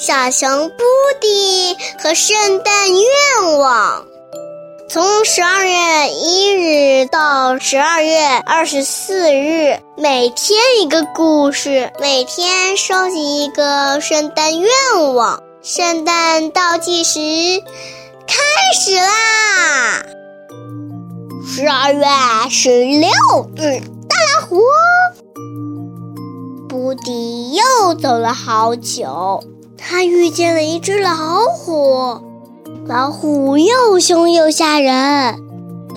[0.00, 0.84] 小熊布
[1.20, 4.04] 迪和圣诞愿望。
[4.88, 14.70] 从十二月一日到十二月二十四日，每天一个故事，每天收集一个圣诞愿
[15.16, 15.42] 望。
[15.62, 17.18] 圣诞倒计时
[18.24, 18.36] 开
[18.80, 20.06] 始啦！
[21.44, 22.06] 十二月
[22.48, 23.10] 十六
[23.56, 24.62] 日，大老虎
[26.68, 29.42] 布迪又走了好久，
[29.78, 31.12] 他遇见了一只老
[31.56, 32.20] 虎。
[32.86, 35.36] 老虎又凶又吓人，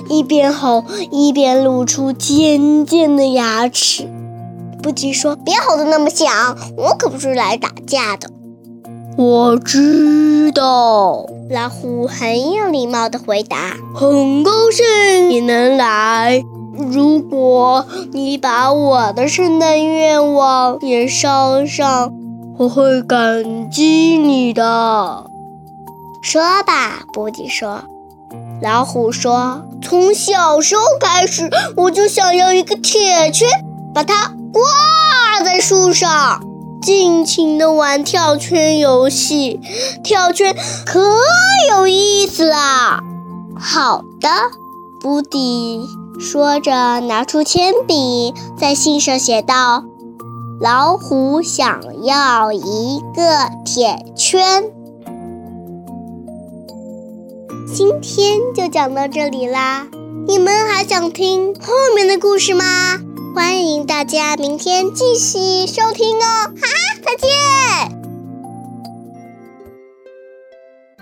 [0.07, 4.07] 一边吼一边露出尖尖的牙齿。
[4.81, 8.30] 布迪说：“别吼得那么响，我可不是来打架的。”
[9.17, 16.43] 我知道，老虎很有礼貌的回答：“很高兴你能来。
[16.77, 22.13] 如果你把我的圣诞愿望也捎上，
[22.61, 25.25] 我会感激你的。”
[26.21, 27.81] 说吧，布迪说。
[28.62, 33.49] 老虎说：“从小时候开始，我就想要一个铁圈，
[33.95, 36.43] 把它挂在树上，
[36.84, 39.59] 尽情的玩跳圈游戏。
[40.03, 41.01] 跳圈可
[41.71, 43.01] 有意思啦！”
[43.59, 44.29] 好的，
[45.01, 45.81] 布迪
[46.20, 49.84] 说着，拿出铅笔，在信上写道
[50.62, 54.71] ：“老虎想要一个铁圈。”
[57.73, 59.87] 今天就讲到这里啦，
[60.27, 62.99] 你们还想听后面的故事吗？
[63.34, 66.45] 欢迎大家明天继续收听哦！
[66.45, 66.53] 哈，
[67.03, 68.00] 再见。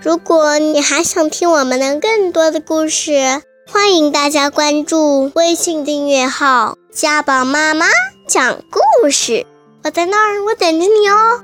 [0.02, 7.84] 如果你还想听我们的更多的故事，欢迎大家关注微信订阅号“家宝妈妈
[8.30, 9.44] 讲故事”，
[9.82, 11.42] 我在那儿，我等着你哦。